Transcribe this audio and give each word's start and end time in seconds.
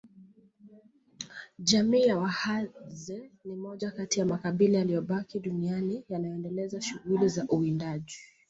Jamii 1.59 2.03
ya 2.03 2.17
Wahadzabe 2.17 3.31
ni 3.45 3.55
moja 3.55 3.91
kati 3.91 4.19
ya 4.19 4.25
makabila 4.25 4.77
yaliyobaki 4.77 5.39
duniani 5.39 6.03
yanayoendeleza 6.09 6.81
shughuli 6.81 7.27
za 7.29 7.45
uwindaji 7.47 8.17